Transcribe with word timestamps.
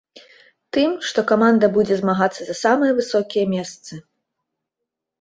Тым, 0.77 0.89
што 1.09 1.19
каманда 1.33 1.69
будзе 1.77 1.99
змагацца 2.01 2.41
за 2.49 2.59
самыя 2.63 2.91
высокія 3.03 3.45
месцы. 3.57 3.93